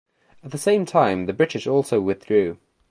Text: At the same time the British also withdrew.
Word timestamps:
At 0.43 0.49
the 0.49 0.57
same 0.57 0.83
time 0.87 1.27
the 1.27 1.31
British 1.31 1.67
also 1.67 2.01
withdrew. 2.01 2.57